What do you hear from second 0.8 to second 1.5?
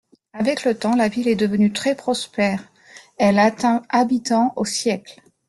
la ville est